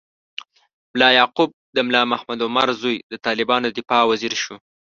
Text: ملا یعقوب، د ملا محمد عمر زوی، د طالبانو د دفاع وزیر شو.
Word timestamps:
ملا 0.93 1.09
یعقوب، 1.19 1.49
د 1.75 1.77
ملا 1.87 2.01
محمد 2.11 2.39
عمر 2.47 2.67
زوی، 2.81 2.97
د 3.11 3.13
طالبانو 3.25 3.65
د 3.69 3.73
دفاع 3.77 4.03
وزیر 4.11 4.33
شو. 4.43 4.55